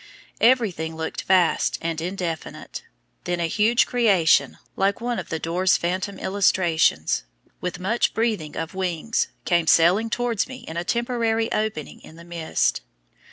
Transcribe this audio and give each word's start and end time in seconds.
Everything 0.41 0.95
looked 0.95 1.21
vast 1.25 1.77
and 1.79 2.01
indefinite. 2.01 2.81
Then 3.25 3.39
a 3.39 3.45
huge 3.45 3.85
creation, 3.85 4.57
like 4.75 4.99
one 4.99 5.19
of 5.19 5.29
Dore's 5.29 5.77
phantom 5.77 6.17
illustrations, 6.17 7.23
with 7.59 7.77
much 7.77 8.15
breathing 8.15 8.57
of 8.57 8.73
wings, 8.73 9.27
came 9.45 9.67
sailing 9.67 10.09
towards 10.09 10.47
me 10.47 10.65
in 10.67 10.75
a 10.75 10.83
temporary 10.83 11.51
opening 11.53 12.01
in 12.01 12.15
the 12.15 12.23
mist. 12.23 12.81